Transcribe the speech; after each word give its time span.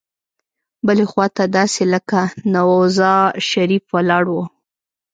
بلې 0.85 1.05
خوا 1.11 1.25
ته 1.35 1.43
داسې 1.57 1.83
لکه 1.93 2.19
نوزا 2.53 3.13
شریف 3.49 3.83
ولاړ 3.95 4.23
وو. 4.33 4.43